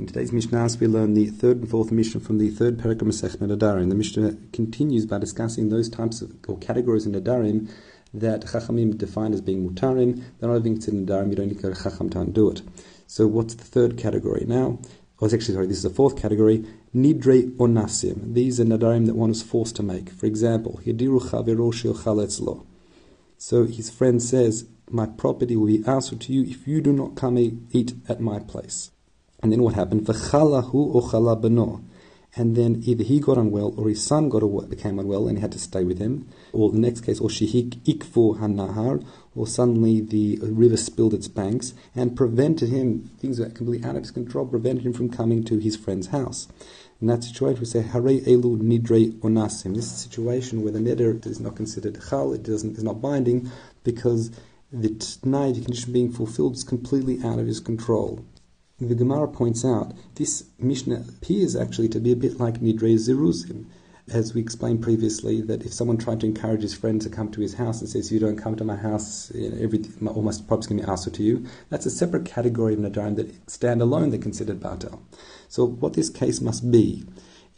In 0.00 0.06
today's 0.06 0.32
Mishnah, 0.32 0.66
we 0.80 0.86
learn 0.86 1.12
the 1.12 1.26
third 1.26 1.58
and 1.58 1.68
fourth 1.68 1.92
Mishnah 1.92 2.22
from 2.22 2.38
the 2.38 2.48
third 2.48 2.78
Perek 2.78 3.00
Masech 3.00 3.36
Nedarim. 3.36 3.90
The 3.90 3.94
Mishnah 3.94 4.34
continues 4.50 5.04
by 5.04 5.18
discussing 5.18 5.68
those 5.68 5.90
types 5.90 6.22
of 6.22 6.32
or 6.48 6.56
categories 6.56 7.04
in 7.04 7.12
Nadarim 7.12 7.70
that 8.14 8.46
Chachamim 8.46 8.96
define 8.96 9.34
as 9.34 9.42
being 9.42 9.68
mutarim. 9.68 10.22
They're 10.38 10.48
not 10.48 10.62
being 10.62 10.76
considered 10.76 11.04
Nadarim. 11.04 11.28
You 11.28 11.36
don't 11.36 11.48
need 11.48 11.58
to 11.58 11.62
go 11.62 11.74
to 11.74 11.82
Chacham 11.82 12.08
to 12.08 12.20
undo 12.20 12.50
it. 12.50 12.62
So, 13.06 13.26
what's 13.26 13.52
the 13.56 13.64
third 13.64 13.98
category 13.98 14.46
now? 14.48 14.78
Oh, 15.20 15.26
it's 15.26 15.34
actually 15.34 15.52
sorry. 15.52 15.66
This 15.66 15.76
is 15.76 15.82
the 15.82 15.90
fourth 15.90 16.16
category. 16.16 16.64
Nidre 16.94 17.54
onasim. 17.58 18.32
These 18.32 18.58
are 18.58 18.64
Nadarim 18.64 19.04
that 19.04 19.16
one 19.16 19.32
is 19.32 19.42
forced 19.42 19.76
to 19.76 19.82
make. 19.82 20.08
For 20.08 20.24
example, 20.24 20.80
Yediru 20.82 21.20
chaviro 21.20 21.74
shil 21.74 22.64
So 23.36 23.66
his 23.66 23.90
friend 23.90 24.22
says, 24.22 24.64
"My 24.88 25.04
property 25.04 25.56
will 25.56 25.66
be 25.66 25.84
answered 25.86 26.22
to 26.22 26.32
you 26.32 26.44
if 26.44 26.66
you 26.66 26.80
do 26.80 26.94
not 26.94 27.16
come 27.16 27.36
eat 27.36 27.92
at 28.08 28.22
my 28.22 28.38
place." 28.38 28.92
And 29.42 29.52
then 29.52 29.62
what 29.62 29.74
happened? 29.74 30.06
And 32.36 32.56
then 32.56 32.82
either 32.84 33.02
he 33.02 33.18
got 33.18 33.38
unwell 33.38 33.74
or 33.76 33.88
his 33.88 34.04
son 34.04 34.28
got 34.28 34.70
became 34.70 35.00
unwell 35.00 35.26
and 35.26 35.38
he 35.38 35.40
had 35.40 35.50
to 35.52 35.58
stay 35.58 35.82
with 35.82 35.98
him. 35.98 36.28
Or 36.52 36.70
the 36.70 36.78
next 36.78 37.00
case, 37.00 37.18
or 37.20 37.28
shihik 37.28 37.82
ikfu 37.84 38.38
hanahar, 38.38 39.04
or 39.34 39.46
suddenly 39.48 40.00
the 40.00 40.38
river 40.42 40.76
spilled 40.76 41.14
its 41.14 41.26
banks 41.26 41.74
and 41.94 42.16
prevented 42.16 42.68
him, 42.68 43.10
things 43.18 43.40
were 43.40 43.46
completely 43.46 43.88
out 43.88 43.96
of 43.96 44.02
his 44.02 44.12
control, 44.12 44.46
prevented 44.46 44.86
him 44.86 44.92
from 44.92 45.10
coming 45.10 45.42
to 45.44 45.58
his 45.58 45.76
friend's 45.76 46.08
house. 46.08 46.46
In 47.00 47.08
that 47.08 47.24
situation, 47.24 47.60
we 47.60 47.66
say, 47.66 47.82
Hare 47.82 48.02
elu 48.02 48.60
nidre 48.60 49.12
onasim. 49.20 49.74
This 49.74 49.86
is 49.86 49.92
a 49.92 49.96
situation 49.96 50.62
where 50.62 50.72
the 50.72 50.78
neder 50.78 51.24
is 51.26 51.40
not 51.40 51.56
considered 51.56 51.98
chal, 52.10 52.32
it 52.32 52.42
doesn't, 52.42 52.76
is 52.76 52.84
not 52.84 53.00
binding, 53.00 53.50
because 53.82 54.30
the 54.70 54.90
tnai, 54.90 55.54
the 55.54 55.62
condition 55.62 55.92
being 55.92 56.12
fulfilled, 56.12 56.54
is 56.54 56.62
completely 56.62 57.18
out 57.24 57.38
of 57.38 57.46
his 57.46 57.58
control 57.58 58.24
the 58.88 58.94
Gemara 58.94 59.28
points 59.28 59.62
out 59.62 59.92
this 60.14 60.44
Mishnah 60.58 61.04
appears 61.06 61.54
actually 61.54 61.88
to 61.90 62.00
be 62.00 62.12
a 62.12 62.16
bit 62.16 62.40
like 62.40 62.60
Nidre 62.60 62.94
Zeruzim. 62.94 63.66
As 64.08 64.32
we 64.32 64.40
explained 64.40 64.82
previously, 64.82 65.42
that 65.42 65.66
if 65.66 65.72
someone 65.74 65.98
tried 65.98 66.20
to 66.20 66.26
encourage 66.26 66.62
his 66.62 66.72
friend 66.72 67.00
to 67.02 67.10
come 67.10 67.30
to 67.30 67.42
his 67.42 67.54
house 67.54 67.80
and 67.80 67.90
says, 67.90 68.06
"If 68.06 68.12
you 68.12 68.18
don't 68.18 68.38
come 68.38 68.56
to 68.56 68.64
my 68.64 68.76
house, 68.76 69.30
you 69.34 69.50
know, 69.50 69.58
everything, 69.58 70.08
all 70.08 70.22
my 70.22 70.32
going 70.32 70.62
to 70.62 70.74
be 70.74 70.82
asked 70.82 71.12
to 71.12 71.22
you," 71.22 71.44
that's 71.68 71.84
a 71.84 71.90
separate 71.90 72.24
category 72.24 72.72
of 72.72 72.80
nadarim 72.80 73.16
that 73.16 73.50
stand 73.50 73.82
alone. 73.82 74.10
They're 74.10 74.18
considered 74.18 74.60
batel. 74.60 74.98
So, 75.46 75.66
what 75.66 75.92
this 75.92 76.08
case 76.08 76.40
must 76.40 76.70
be, 76.70 77.04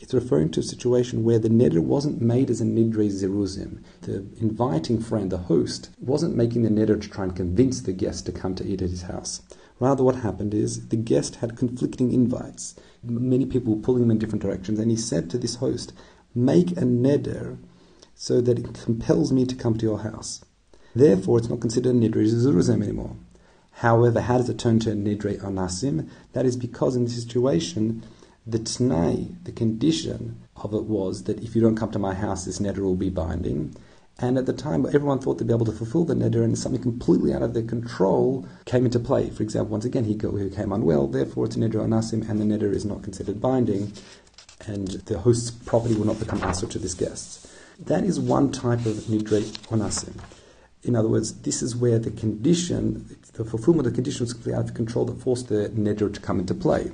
it's 0.00 0.12
referring 0.12 0.50
to 0.50 0.60
a 0.60 0.64
situation 0.64 1.22
where 1.22 1.38
the 1.38 1.48
neder 1.48 1.78
wasn't 1.78 2.20
made 2.20 2.50
as 2.50 2.60
a 2.60 2.64
nidre 2.64 3.08
zeruzim. 3.08 3.78
The 4.00 4.24
inviting 4.40 4.98
friend, 4.98 5.30
the 5.30 5.38
host, 5.38 5.90
wasn't 6.00 6.34
making 6.34 6.64
the 6.64 6.68
neder 6.68 7.00
to 7.00 7.08
try 7.08 7.24
and 7.24 7.36
convince 7.36 7.80
the 7.80 7.92
guest 7.92 8.26
to 8.26 8.32
come 8.32 8.56
to 8.56 8.66
eat 8.66 8.82
at 8.82 8.90
his 8.90 9.02
house. 9.02 9.40
Rather, 9.82 10.04
what 10.04 10.14
happened 10.14 10.54
is 10.54 10.90
the 10.90 10.96
guest 10.96 11.34
had 11.42 11.56
conflicting 11.56 12.12
invites. 12.12 12.76
Many 13.02 13.46
people 13.46 13.74
pulling 13.78 14.04
him 14.04 14.12
in 14.12 14.18
different 14.18 14.42
directions, 14.42 14.78
and 14.78 14.92
he 14.92 14.96
said 14.96 15.28
to 15.30 15.38
this 15.38 15.56
host, 15.56 15.92
Make 16.36 16.70
a 16.70 16.82
neder 16.82 17.58
so 18.14 18.40
that 18.42 18.60
it 18.60 18.74
compels 18.74 19.32
me 19.32 19.44
to 19.44 19.56
come 19.56 19.76
to 19.76 19.84
your 19.84 20.02
house. 20.02 20.44
Therefore, 20.94 21.38
it's 21.38 21.48
not 21.48 21.60
considered 21.60 21.96
a 21.96 21.98
nidre 21.98 22.24
zeruzim 22.28 22.80
anymore. 22.80 23.16
However, 23.72 24.20
how 24.20 24.38
does 24.38 24.48
it 24.48 24.60
turn 24.60 24.78
to 24.80 24.90
nidre 24.90 25.40
anasim? 25.40 26.08
That 26.32 26.46
is 26.46 26.56
because 26.56 26.94
in 26.94 27.02
this 27.02 27.20
situation, 27.20 28.04
the 28.46 28.60
tnai, 28.60 29.34
the 29.42 29.50
condition 29.50 30.42
of 30.54 30.74
it 30.74 30.84
was 30.84 31.24
that 31.24 31.42
if 31.42 31.56
you 31.56 31.60
don't 31.60 31.74
come 31.74 31.90
to 31.90 31.98
my 31.98 32.14
house, 32.14 32.44
this 32.44 32.60
neder 32.60 32.84
will 32.84 32.94
be 32.94 33.10
binding. 33.10 33.74
And 34.18 34.38
at 34.38 34.46
the 34.46 34.52
time, 34.52 34.86
everyone 34.86 35.18
thought 35.18 35.38
they'd 35.38 35.48
be 35.48 35.54
able 35.54 35.66
to 35.66 35.72
fulfill 35.72 36.04
the 36.04 36.14
neder, 36.14 36.44
and 36.44 36.56
something 36.56 36.82
completely 36.82 37.32
out 37.32 37.42
of 37.42 37.54
their 37.54 37.62
control 37.62 38.46
came 38.66 38.84
into 38.84 39.00
play. 39.00 39.30
For 39.30 39.42
example, 39.42 39.72
once 39.72 39.84
again, 39.84 40.04
he, 40.04 40.14
came 40.14 40.72
unwell, 40.72 41.08
therefore 41.08 41.46
it's 41.46 41.56
a 41.56 41.58
neder 41.58 41.76
anasim, 41.76 42.28
and 42.28 42.40
the 42.40 42.44
neder 42.44 42.72
is 42.72 42.84
not 42.84 43.02
considered 43.02 43.40
binding, 43.40 43.92
and 44.66 44.88
the 45.06 45.18
host's 45.18 45.50
property 45.50 45.94
will 45.94 46.06
not 46.06 46.20
become 46.20 46.42
answer 46.42 46.66
to 46.66 46.78
this 46.78 46.94
guest. 46.94 47.48
That 47.80 48.04
is 48.04 48.20
one 48.20 48.52
type 48.52 48.86
of 48.86 48.94
nidre 49.08 49.42
onasim. 49.68 50.20
In 50.84 50.94
other 50.94 51.08
words, 51.08 51.42
this 51.42 51.62
is 51.62 51.74
where 51.74 51.98
the 51.98 52.10
condition, 52.10 53.16
the 53.32 53.44
fulfillment 53.44 53.86
of 53.86 53.92
the 53.92 53.96
condition 53.96 54.24
was 54.24 54.34
completely 54.34 54.58
out 54.58 54.68
of 54.68 54.74
control 54.74 55.04
that 55.06 55.20
forced 55.20 55.48
the 55.48 55.70
neder 55.70 56.12
to 56.12 56.20
come 56.20 56.38
into 56.38 56.54
play. 56.54 56.92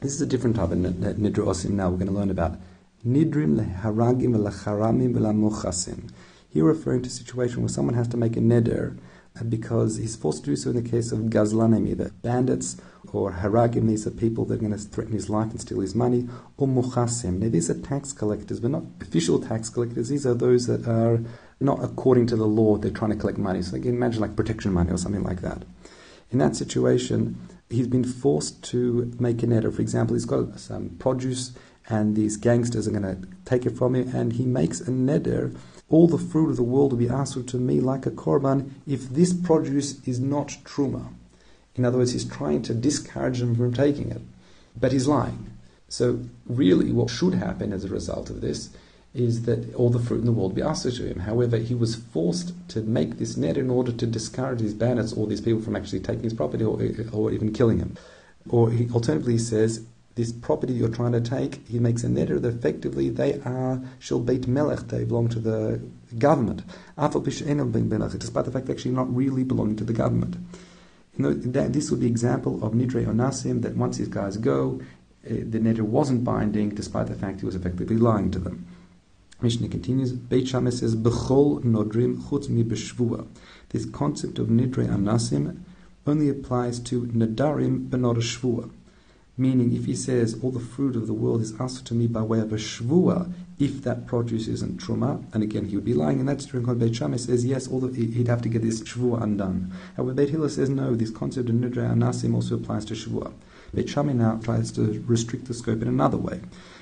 This 0.00 0.12
is 0.12 0.20
a 0.20 0.26
different 0.26 0.56
type 0.56 0.70
of 0.70 0.78
nidre 0.78 1.44
osim 1.44 1.70
now 1.70 1.90
we're 1.90 1.98
going 1.98 2.08
to 2.08 2.14
learn 2.14 2.30
about. 2.30 2.58
Nidrim 3.06 3.56
leharagim 3.58 4.34
v'lacharamim. 4.34 6.10
Here 6.58 6.64
referring 6.64 7.02
to 7.02 7.06
a 7.06 7.10
situation 7.10 7.62
where 7.62 7.68
someone 7.68 7.94
has 7.94 8.08
to 8.08 8.16
make 8.16 8.36
a 8.36 8.40
neder 8.40 8.98
uh, 9.38 9.44
because 9.44 9.96
he's 9.96 10.16
forced 10.16 10.42
to 10.42 10.50
do 10.50 10.56
so 10.56 10.70
in 10.70 10.82
the 10.82 10.90
case 10.90 11.12
of 11.12 11.20
gazlanim, 11.30 11.88
either 11.88 12.10
bandits 12.20 12.78
or 13.12 13.30
haragim, 13.30 13.86
these 13.86 14.08
are 14.08 14.10
people 14.10 14.44
that 14.46 14.54
are 14.54 14.56
going 14.56 14.72
to 14.72 14.78
threaten 14.78 15.12
his 15.12 15.30
life 15.30 15.52
and 15.52 15.60
steal 15.60 15.78
his 15.78 15.94
money, 15.94 16.28
or 16.56 16.66
muchasim. 16.66 17.38
Now 17.38 17.48
these 17.48 17.70
are 17.70 17.80
tax 17.80 18.12
collectors, 18.12 18.58
but 18.58 18.72
not 18.72 18.82
official 19.00 19.38
tax 19.38 19.68
collectors. 19.68 20.08
These 20.08 20.26
are 20.26 20.34
those 20.34 20.66
that 20.66 20.88
are 20.88 21.20
not 21.60 21.78
according 21.84 22.26
to 22.26 22.34
the 22.34 22.48
law, 22.48 22.76
they're 22.76 22.90
trying 22.90 23.12
to 23.12 23.16
collect 23.16 23.38
money. 23.38 23.62
So 23.62 23.78
can 23.78 23.90
imagine 23.90 24.20
like 24.20 24.34
protection 24.34 24.72
money 24.72 24.90
or 24.90 24.98
something 24.98 25.22
like 25.22 25.42
that. 25.42 25.62
In 26.32 26.38
that 26.38 26.56
situation, 26.56 27.38
he's 27.70 27.86
been 27.86 28.02
forced 28.02 28.64
to 28.70 29.14
make 29.20 29.44
a 29.44 29.46
neder. 29.46 29.72
For 29.72 29.80
example, 29.80 30.16
he's 30.16 30.24
got 30.24 30.58
some 30.58 30.96
produce 30.98 31.52
and 31.88 32.14
these 32.14 32.36
gangsters 32.36 32.86
are 32.86 32.92
going 32.92 33.02
to 33.02 33.28
take 33.44 33.66
it 33.66 33.76
from 33.76 33.94
him, 33.94 34.14
and 34.14 34.34
he 34.34 34.44
makes 34.44 34.80
a 34.80 34.90
neder 34.90 35.56
all 35.90 36.06
the 36.06 36.18
fruit 36.18 36.50
of 36.50 36.56
the 36.56 36.62
world 36.62 36.92
will 36.92 36.98
be 36.98 37.08
answered 37.08 37.48
to 37.48 37.56
me 37.56 37.80
like 37.80 38.04
a 38.04 38.10
korban 38.10 38.70
if 38.86 39.08
this 39.08 39.32
produce 39.32 40.06
is 40.06 40.20
not 40.20 40.48
truma. 40.64 41.08
In 41.76 41.84
other 41.84 41.98
words, 41.98 42.12
he's 42.12 42.24
trying 42.24 42.62
to 42.62 42.74
discourage 42.74 43.38
them 43.38 43.54
from 43.54 43.72
taking 43.72 44.10
it, 44.10 44.20
but 44.78 44.92
he's 44.92 45.06
lying. 45.06 45.50
So, 45.88 46.20
really, 46.46 46.92
what 46.92 47.08
should 47.08 47.34
happen 47.34 47.72
as 47.72 47.84
a 47.84 47.88
result 47.88 48.28
of 48.28 48.42
this 48.42 48.68
is 49.14 49.44
that 49.44 49.74
all 49.74 49.88
the 49.88 49.98
fruit 49.98 50.20
in 50.20 50.26
the 50.26 50.32
world 50.32 50.54
be 50.54 50.60
answered 50.60 50.94
to 50.94 51.06
him. 51.06 51.20
However, 51.20 51.56
he 51.56 51.74
was 51.74 51.96
forced 51.96 52.52
to 52.70 52.82
make 52.82 53.16
this 53.16 53.38
net 53.38 53.56
in 53.56 53.70
order 53.70 53.92
to 53.92 54.06
discourage 54.06 54.60
these 54.60 54.74
bandits 54.74 55.14
or 55.14 55.26
these 55.26 55.40
people 55.40 55.62
from 55.62 55.76
actually 55.76 56.00
taking 56.00 56.24
his 56.24 56.34
property 56.34 56.64
or, 56.64 56.78
or 57.12 57.32
even 57.32 57.54
killing 57.54 57.78
him. 57.78 57.96
Or 58.50 58.70
he, 58.70 58.90
alternatively, 58.90 59.34
he 59.34 59.38
says, 59.38 59.86
this 60.18 60.32
property 60.32 60.72
you're 60.72 60.88
trying 60.88 61.12
to 61.12 61.20
take, 61.20 61.66
he 61.68 61.78
makes 61.78 62.02
a 62.02 62.08
neder 62.08 62.42
that 62.42 62.48
effectively 62.48 63.08
they 63.08 63.40
are 63.44 63.80
shel 64.00 64.18
beit 64.18 64.48
melech, 64.48 64.80
they 64.88 65.04
belong 65.04 65.28
to 65.28 65.38
the 65.38 65.80
government. 66.18 66.62
Despite 66.98 68.44
the 68.44 68.50
fact 68.52 68.66
they 68.66 68.72
actually 68.72 68.90
not 68.90 69.14
really 69.14 69.44
belonging 69.44 69.76
to 69.76 69.84
the 69.84 69.92
government. 69.92 70.36
You 71.16 71.22
know, 71.22 71.32
that, 71.32 71.72
this 71.72 71.90
would 71.90 72.00
be 72.00 72.08
example 72.08 72.62
of 72.64 72.72
nidre 72.72 73.06
onasim, 73.06 73.62
that 73.62 73.76
once 73.76 73.98
these 73.98 74.08
guys 74.08 74.36
go, 74.36 74.80
uh, 75.24 75.28
the 75.28 75.60
neder 75.60 75.82
wasn't 75.82 76.24
binding, 76.24 76.70
despite 76.70 77.06
the 77.06 77.14
fact 77.14 77.38
he 77.40 77.46
was 77.46 77.54
effectively 77.54 77.96
lying 77.96 78.32
to 78.32 78.40
them. 78.40 78.66
Mishnah 79.40 79.68
continues, 79.68 80.10
Beit 80.10 80.48
Shammai 80.48 80.70
says, 80.70 80.96
nodrim 80.96 82.22
chutz 82.24 82.48
mi 82.48 82.64
b'shvua. 82.64 83.24
This 83.68 83.84
concept 83.86 84.40
of 84.40 84.48
nidre 84.48 84.88
anasim 84.88 85.60
only 86.08 86.28
applies 86.28 86.80
to 86.80 87.02
nadarim 87.02 87.88
but 87.88 88.00
not 88.00 88.16
a 88.16 88.20
shvua. 88.20 88.68
Meaning, 89.40 89.72
if 89.72 89.86
he 89.86 89.94
says, 89.94 90.36
all 90.42 90.50
the 90.50 90.58
fruit 90.58 90.96
of 90.96 91.06
the 91.06 91.14
world 91.14 91.40
is 91.40 91.54
asked 91.60 91.86
to 91.86 91.94
me 91.94 92.08
by 92.08 92.22
way 92.22 92.40
of 92.40 92.52
a 92.52 92.56
shvua, 92.56 93.32
if 93.60 93.82
that 93.84 94.04
produce 94.04 94.48
isn't 94.48 94.80
truma, 94.80 95.24
and 95.32 95.44
again, 95.44 95.66
he 95.66 95.76
would 95.76 95.84
be 95.84 95.94
lying, 95.94 96.18
and 96.18 96.28
that's 96.28 96.46
during 96.46 96.66
when 96.66 96.78
Beit 96.78 96.96
Shammai 96.96 97.18
says, 97.18 97.44
yes, 97.44 97.68
all 97.68 97.78
the, 97.78 97.94
he'd 97.94 98.26
have 98.26 98.42
to 98.42 98.48
get 98.48 98.62
this 98.62 98.80
shvua 98.82 99.22
undone. 99.22 99.72
However, 99.96 100.14
Beit 100.14 100.30
Hillel 100.30 100.48
says, 100.48 100.68
no, 100.68 100.96
this 100.96 101.10
concept 101.10 101.48
of 101.48 101.54
nidre 101.54 101.88
anasim 101.88 102.34
also 102.34 102.56
applies 102.56 102.84
to 102.86 102.94
shvua. 102.94 103.32
Beit 103.72 103.88
Shammai 103.88 104.14
now 104.14 104.40
tries 104.42 104.72
to 104.72 105.04
restrict 105.06 105.44
the 105.46 105.54
scope 105.54 105.82
in 105.82 105.88
another 105.88 106.16
way. 106.16 106.40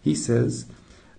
He 0.00 0.14
says, 0.14 0.64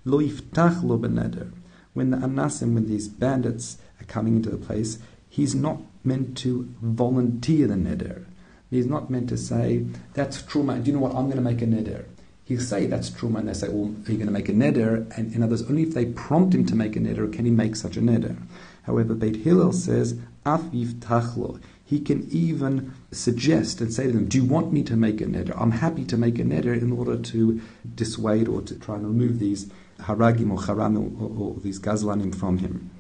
lo 0.06 0.18
yiftach 0.20 0.84
lo 0.84 0.98
beneder. 0.98 1.52
When 1.94 2.10
the 2.10 2.18
anasim, 2.18 2.74
when 2.74 2.88
these 2.88 3.08
bandits 3.08 3.78
are 4.02 4.06
coming 4.06 4.38
into 4.38 4.50
the 4.50 4.58
place, 4.58 4.98
he's 5.30 5.54
not 5.54 5.80
meant 6.04 6.38
to 6.40 6.74
volunteer 6.82 7.68
the 7.68 7.76
neder. 7.76 8.26
He's 8.70 8.86
not 8.86 9.10
meant 9.10 9.30
to 9.30 9.38
say, 9.38 9.86
that's 10.14 10.42
truma, 10.42 10.84
do 10.84 10.92
you 10.92 10.98
know 10.98 11.04
what, 11.04 11.16
I'm 11.16 11.26
going 11.26 11.38
to 11.38 11.42
make 11.42 11.62
a 11.62 11.66
neder. 11.66 12.06
He'll 12.46 12.60
say 12.60 12.86
that's 12.86 13.10
truma, 13.10 13.40
and 13.40 13.50
they 13.50 13.54
say, 13.54 13.70
well, 13.70 13.94
are 14.08 14.12
you 14.12 14.18
going 14.18 14.26
to 14.26 14.32
make 14.32 14.50
a 14.50 14.54
neder? 14.54 15.16
And 15.18 15.34
in 15.34 15.44
others, 15.44 15.64
only 15.64 15.84
if 15.84 15.94
they 15.94 16.06
prompt 16.06 16.54
him 16.54 16.66
to 16.68 16.76
make 16.76 16.96
a 16.96 17.00
neder 17.00 17.32
can 17.32 17.46
he 17.46 17.52
make 17.52 17.76
such 17.76 17.98
a 17.98 18.02
neder. 18.02 18.38
However, 18.84 19.14
Beit 19.14 19.38
Hillel 19.38 19.74
says, 19.74 20.20
af 20.46 20.62
yiftach 20.72 21.38
lo. 21.38 21.60
He 21.86 22.00
can 22.00 22.28
even 22.30 22.94
suggest 23.12 23.82
and 23.82 23.92
say 23.92 24.06
to 24.06 24.12
them, 24.12 24.28
Do 24.28 24.38
you 24.38 24.46
want 24.46 24.72
me 24.72 24.84
to 24.84 24.96
make 24.96 25.22
a 25.22 25.26
neder? 25.26 25.60
I'm 25.60 25.72
happy 25.72 26.06
to 26.06 26.18
make 26.18 26.38
a 26.38 26.44
neder 26.44 26.80
in 26.80 26.92
order 26.92 27.18
to 27.18 27.62
dissuade 27.96 28.48
or 28.48 28.62
to 28.62 28.76
try 28.76 28.96
and 28.96 29.08
remove 29.08 29.40
these 29.40 29.72
haragim 30.02 30.52
or 30.52 30.64
haram 30.64 30.98
or, 30.98 31.26
or, 31.26 31.54
or 31.56 31.60
these 31.62 31.80
gazlanim 31.80 32.34
from 32.34 32.60
him. 32.60 32.92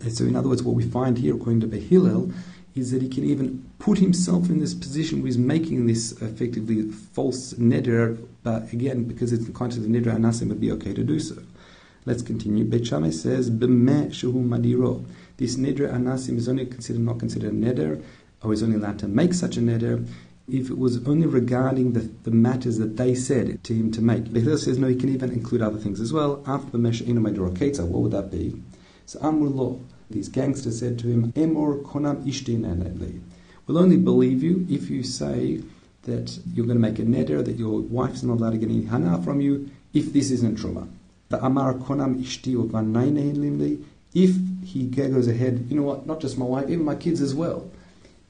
And 0.00 0.12
so, 0.12 0.24
in 0.24 0.34
other 0.34 0.48
words, 0.48 0.62
what 0.64 0.74
we 0.74 0.82
find 0.82 1.18
here, 1.18 1.36
according 1.36 1.60
to 1.60 1.68
Beit 1.68 1.84
Hillel, 1.84 2.32
is 2.74 2.90
that 2.90 3.02
he 3.02 3.08
can 3.08 3.24
even 3.24 3.70
put 3.78 3.98
himself 3.98 4.48
in 4.48 4.58
this 4.60 4.74
position 4.74 5.18
where 5.18 5.26
he's 5.26 5.38
making 5.38 5.86
this 5.86 6.12
effectively 6.22 6.82
false 6.90 7.52
neder, 7.54 8.18
but 8.42 8.72
again, 8.72 9.04
because 9.04 9.32
it's 9.32 9.46
the 9.46 9.52
context 9.52 9.84
of 9.84 9.90
neder 9.90 10.06
anasim, 10.06 10.42
it 10.42 10.48
would 10.48 10.60
be 10.60 10.72
okay 10.72 10.94
to 10.94 11.04
do 11.04 11.20
so. 11.20 11.36
Let's 12.04 12.22
continue. 12.22 12.64
Shammai 12.84 13.10
says, 13.10 13.50
"B'meh 13.50 14.08
shehu 14.08 14.44
madiro." 14.44 15.04
This 15.36 15.56
neder 15.56 15.92
anasim 15.92 16.36
is 16.36 16.48
only 16.48 16.66
considered 16.66 17.02
not 17.02 17.18
considered 17.18 17.52
a 17.52 17.54
neder, 17.54 18.02
oh, 18.42 18.48
or 18.48 18.52
is 18.52 18.62
only 18.62 18.76
allowed 18.76 18.98
to 19.00 19.08
make 19.08 19.34
such 19.34 19.56
a 19.56 19.60
neder 19.60 20.06
if 20.48 20.68
it 20.70 20.78
was 20.78 21.06
only 21.06 21.26
regarding 21.26 21.92
the, 21.92 22.00
the 22.24 22.30
matters 22.30 22.78
that 22.78 22.96
they 22.96 23.14
said 23.14 23.62
to 23.64 23.74
him 23.74 23.90
to 23.92 24.02
make. 24.02 24.32
But 24.32 24.42
says 24.58 24.78
no, 24.78 24.88
he 24.88 24.96
can 24.96 25.08
even 25.08 25.30
include 25.30 25.62
other 25.62 25.78
things 25.78 26.00
as 26.00 26.12
well. 26.12 26.42
After 26.46 26.76
What 26.76 28.02
would 28.02 28.12
that 28.12 28.30
be? 28.30 28.62
So 29.06 29.18
amru 29.22 29.48
lo, 29.48 29.80
these 30.12 30.28
gangsters 30.28 30.78
said 30.78 30.98
to 31.00 31.08
him, 31.08 31.32
Emor 31.32 31.82
konam 31.82 32.24
ishtin 32.26 33.20
We'll 33.66 33.78
only 33.78 33.96
believe 33.96 34.42
you 34.42 34.66
if 34.68 34.90
you 34.90 35.02
say 35.02 35.62
that 36.02 36.38
you're 36.52 36.66
going 36.66 36.80
to 36.80 36.88
make 36.88 36.98
a 36.98 37.02
neder, 37.02 37.44
that 37.44 37.56
your 37.56 37.80
wife's 37.80 38.22
not 38.22 38.38
allowed 38.38 38.50
to 38.50 38.58
get 38.58 38.68
any 38.68 38.84
hana 38.84 39.22
from 39.22 39.40
you, 39.40 39.70
if 39.92 40.12
this 40.12 40.30
isn't 40.30 40.58
truma. 40.58 40.88
The 41.28 41.44
amar 41.44 41.74
konam 41.74 42.22
ishti 42.22 42.54
limli. 42.54 43.84
if 44.14 44.36
he 44.64 44.86
goes 44.86 45.28
ahead, 45.28 45.66
you 45.68 45.76
know 45.76 45.82
what, 45.82 46.06
not 46.06 46.20
just 46.20 46.36
my 46.36 46.44
wife, 46.44 46.68
even 46.68 46.84
my 46.84 46.94
kids 46.94 47.20
as 47.20 47.34
well. 47.34 47.70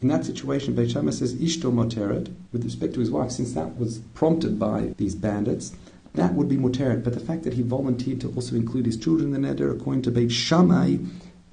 In 0.00 0.08
that 0.08 0.25
situation, 0.25 0.75
Beit 0.75 0.90
says 0.90 1.35
ishto 1.35 1.73
moteret, 1.73 2.35
with 2.52 2.64
respect 2.64 2.94
to 2.94 3.00
his 3.00 3.11
wife, 3.11 3.31
since 3.31 3.52
that 3.52 3.78
was 3.78 3.99
prompted 4.14 4.58
by 4.58 4.94
these 4.99 5.14
bandits, 5.14 5.73
that 6.14 6.35
would 6.35 6.49
be 6.49 6.56
moteret. 6.56 7.05
But 7.05 7.14
the 7.14 7.20
fact 7.20 7.44
that 7.44 7.55
he 7.55 7.62
volunteered 7.62 8.20
to 8.23 8.32
also 8.35 8.56
include 8.56 8.87
his 8.87 8.96
children 8.96 9.35
in 9.35 9.43
the 9.43 9.49
neder, 9.49 9.75
according 9.75 10.02
to 10.02 10.11
Beit 10.11 10.32
Shammai, 10.32 10.96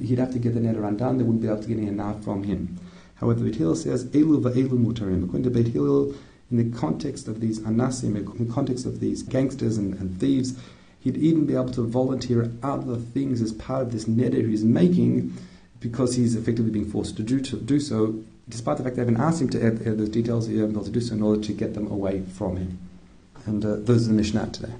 he'd 0.01 0.19
have 0.19 0.31
to 0.33 0.39
get 0.39 0.53
the 0.53 0.59
neder 0.59 0.87
undone, 0.87 1.17
they 1.17 1.23
wouldn't 1.23 1.41
be 1.41 1.47
able 1.47 1.61
to 1.61 1.67
get 1.67 1.77
any 1.77 1.87
hana 1.87 2.19
from 2.21 2.43
him. 2.43 2.79
However, 3.15 3.43
Beit 3.43 3.55
Hillel 3.55 3.75
says, 3.75 4.05
Elu 4.05 4.41
va'elu 4.41 4.69
mutarim. 4.69 5.23
According 5.23 5.43
to 5.43 5.49
Beit 5.49 5.67
Hillel, 5.67 6.13
in 6.51 6.57
the 6.57 6.77
context 6.77 7.27
of 7.27 7.41
these 7.41 7.59
anasim, 7.59 8.15
in 8.15 8.47
the 8.47 8.53
context 8.53 8.85
of 8.85 8.99
these 8.99 9.23
gangsters 9.23 9.77
and, 9.77 9.93
and 9.95 10.19
thieves, 10.19 10.57
he'd 11.01 11.17
even 11.17 11.45
be 11.45 11.53
able 11.53 11.71
to 11.71 11.81
volunteer 11.81 12.51
other 12.63 12.95
things 12.95 13.41
as 13.41 13.53
part 13.53 13.81
of 13.83 13.91
this 13.91 14.05
neder 14.05 14.47
he's 14.47 14.63
making 14.63 15.35
because 15.79 16.15
he's 16.15 16.35
effectively 16.35 16.71
being 16.71 16.89
forced 16.89 17.15
to 17.17 17.23
do, 17.23 17.39
to 17.39 17.55
do 17.57 17.79
so, 17.79 18.21
despite 18.49 18.77
the 18.77 18.83
fact 18.83 18.95
they 18.95 19.01
haven't 19.01 19.19
asked 19.19 19.41
him 19.41 19.49
to 19.49 19.65
add, 19.65 19.81
add 19.87 19.97
those 19.97 20.09
details, 20.09 20.47
he 20.47 20.55
hasn't 20.55 20.73
been 20.73 20.77
able 20.77 20.85
to 20.85 20.91
do 20.91 21.01
so 21.01 21.13
in 21.13 21.21
order 21.21 21.41
to 21.41 21.53
get 21.53 21.73
them 21.73 21.89
away 21.91 22.21
from 22.21 22.57
him. 22.57 22.79
And 23.45 23.63
uh, 23.63 23.75
those 23.79 24.05
are 24.05 24.09
the 24.09 24.15
Mishnah 24.15 24.49
today. 24.51 24.73